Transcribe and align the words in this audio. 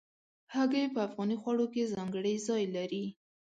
هګۍ 0.53 0.85
په 0.93 0.99
افغاني 1.07 1.35
خوړو 1.41 1.65
کې 1.73 1.91
ځانګړی 1.93 2.33
ځای 2.47 2.63
لري. 2.75 3.05